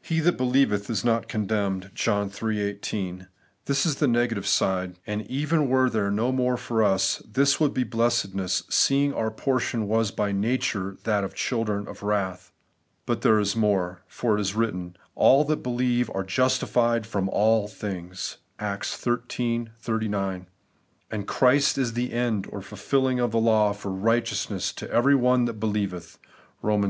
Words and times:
He 0.00 0.20
that 0.20 0.38
beUeveth 0.38 0.88
is 0.88 1.04
not 1.04 1.28
condemned' 1.28 1.90
(John 1.94 2.30
iii 2.42 2.58
18). 2.60 3.26
This 3.66 3.84
is 3.84 3.96
the 3.96 4.08
negative 4.08 4.46
side; 4.46 4.96
and 5.06 5.26
even 5.26 5.68
were 5.68 5.90
there 5.90 6.10
no 6.10 6.32
more 6.32 6.56
for 6.56 6.82
us, 6.82 7.18
this 7.30 7.60
would 7.60 7.74
be 7.74 7.84
blessedness, 7.84 8.62
seeing 8.70 9.12
our 9.12 9.30
portion 9.30 9.86
was 9.86 10.10
by 10.10 10.32
nature 10.32 10.96
that 11.04 11.22
of' 11.22 11.34
children 11.34 11.86
of 11.86 12.00
wratk' 12.00 12.50
But 13.04 13.20
there 13.20 13.38
is 13.38 13.54
more; 13.54 14.00
for 14.06 14.38
it 14.38 14.40
is 14.40 14.54
written,' 14.54 14.96
All 15.24 15.44
that 15.44 15.62
believe 15.62 16.10
are 16.14 16.24
justified 16.24 17.06
from 17.06 17.28
all 17.28 17.68
things' 17.68 18.38
(Acts 18.58 18.98
xiii 18.98 19.66
39); 19.80 20.46
and 21.10 21.26
* 21.28 21.28
Christ 21.28 21.76
is 21.76 21.92
the 21.92 22.14
end 22.14 22.46
(or 22.50 22.62
fulfilling) 22.62 23.20
of 23.20 23.32
the 23.32 23.38
law 23.38 23.74
for 23.74 23.90
KIGHTEOUSNESS 23.90 24.72
to 24.76 24.90
every 24.90 25.14
one 25.14 25.44
that 25.44 25.60
believeth' 25.60 26.16
(Eom. 26.64 26.84
X. 26.84 26.86